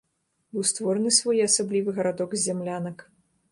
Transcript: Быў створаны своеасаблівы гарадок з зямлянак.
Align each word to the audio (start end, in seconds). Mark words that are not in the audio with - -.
Быў 0.55 0.63
створаны 0.69 1.11
своеасаблівы 1.19 1.89
гарадок 2.01 2.35
з 2.39 2.43
зямлянак. 2.47 3.09